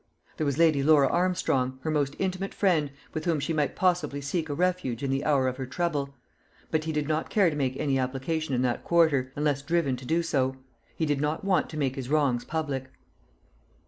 [0.37, 4.49] There was Lady Laura Armstrong, her most intimate friend, with whom she might possibly seek
[4.49, 6.15] a refuge in the hour of her trouble;
[6.71, 10.05] but he did not care to make any application in that quarter, unless driven to
[10.05, 10.55] do so.
[10.95, 12.87] He did not want to make his wrongs public.